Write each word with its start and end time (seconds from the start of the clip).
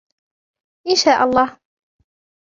إن 0.87 0.95
شاء 0.95 1.23
الله! 1.23 1.57